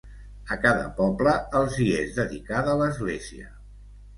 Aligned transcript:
A 0.53 0.55
cada 0.63 0.87
poble 1.01 1.35
els 1.61 1.77
hi 1.83 1.87
és 1.99 2.17
dedicada 2.17 2.77
l'església. 2.81 3.53